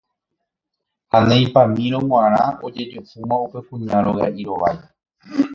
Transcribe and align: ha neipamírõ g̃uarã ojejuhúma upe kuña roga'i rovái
ha 1.11 1.17
neipamírõ 1.27 1.99
g̃uarã 2.09 2.43
ojejuhúma 2.65 3.35
upe 3.45 3.59
kuña 3.67 3.97
roga'i 4.05 4.41
rovái 4.49 4.77